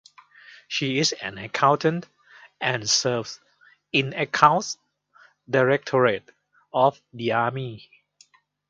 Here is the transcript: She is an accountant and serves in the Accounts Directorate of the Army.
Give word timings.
She 0.67 0.97
is 0.97 1.11
an 1.13 1.37
accountant 1.37 2.07
and 2.59 2.89
serves 2.89 3.39
in 3.91 4.09
the 4.09 4.21
Accounts 4.23 4.79
Directorate 5.47 6.27
of 6.73 6.99
the 7.13 7.33
Army. 7.33 7.87